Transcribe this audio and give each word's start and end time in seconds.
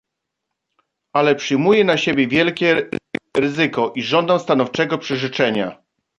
"Ale 1.13 1.35
przyjmuję 1.35 1.83
na 1.83 1.97
siebie 1.97 2.27
wielkie 2.27 2.89
ryzyko 3.37 3.93
i 3.95 4.01
żądam 4.03 4.39
stanowczego 4.39 4.97
przyrzeczenia." 4.97 5.81